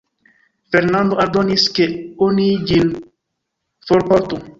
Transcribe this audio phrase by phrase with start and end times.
[0.75, 1.85] Fernando ordonis, ke
[2.29, 2.89] oni ĝin
[3.91, 4.41] forportu.